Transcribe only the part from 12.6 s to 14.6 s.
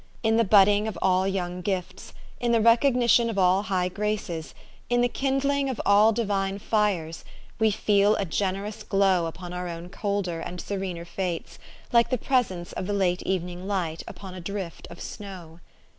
of the late evening light upon a